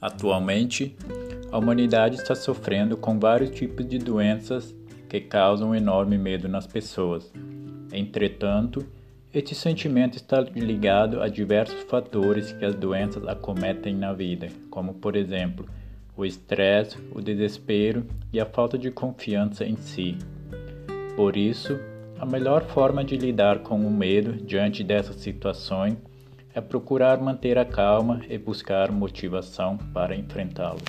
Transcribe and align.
Atualmente, 0.00 0.96
a 1.52 1.58
humanidade 1.58 2.16
está 2.16 2.34
sofrendo 2.34 2.96
com 2.96 3.18
vários 3.18 3.50
tipos 3.50 3.86
de 3.86 3.98
doenças 3.98 4.74
que 5.08 5.20
causam 5.20 5.74
enorme 5.74 6.16
medo 6.16 6.48
nas 6.48 6.66
pessoas. 6.66 7.30
Entretanto, 7.92 8.86
este 9.32 9.54
sentimento 9.54 10.16
está 10.16 10.40
ligado 10.40 11.20
a 11.20 11.28
diversos 11.28 11.82
fatores 11.82 12.52
que 12.52 12.64
as 12.64 12.74
doenças 12.74 13.26
acometem 13.28 13.94
na 13.94 14.12
vida, 14.12 14.48
como 14.70 14.94
por 14.94 15.16
exemplo, 15.16 15.66
o 16.16 16.24
estresse, 16.24 16.96
o 17.12 17.20
desespero 17.20 18.06
e 18.32 18.40
a 18.40 18.46
falta 18.46 18.78
de 18.78 18.90
confiança 18.90 19.64
em 19.64 19.76
si. 19.76 20.16
Por 21.14 21.36
isso, 21.36 21.78
a 22.18 22.24
melhor 22.24 22.64
forma 22.64 23.04
de 23.04 23.16
lidar 23.16 23.60
com 23.60 23.80
o 23.80 23.90
medo 23.90 24.32
diante 24.32 24.82
dessas 24.82 25.16
situações 25.16 25.96
é 26.54 26.60
procurar 26.60 27.20
manter 27.20 27.58
a 27.58 27.64
calma 27.64 28.20
e 28.28 28.36
buscar 28.38 28.90
motivação 28.90 29.76
para 29.92 30.16
enfrentá-lo. 30.16 30.80